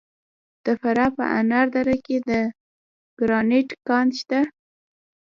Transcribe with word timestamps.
د 0.65 0.67
فراه 0.81 1.11
په 1.17 1.23
انار 1.39 1.67
دره 1.75 1.95
کې 2.05 2.17
د 2.29 2.31
ګرانیټ 3.19 3.69
کان 3.87 4.07
شته. 4.19 4.39